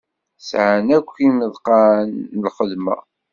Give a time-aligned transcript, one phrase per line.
[0.47, 2.97] Sɛan akk imeḍqan n lxedma.